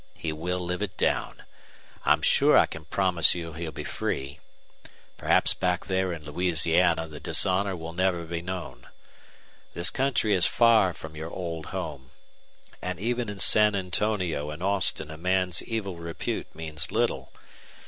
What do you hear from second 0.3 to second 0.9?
will live